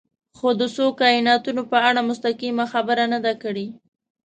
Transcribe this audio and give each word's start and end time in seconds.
خو 0.37 0.47
د 0.59 0.61
څو 0.75 0.85
کایناتونو 1.01 1.61
په 1.71 1.77
اړه 1.87 2.01
مستقیمه 2.09 2.65
خبره 2.73 3.03
نه 3.13 3.19
ده 3.25 3.33
کړې. 3.43 3.67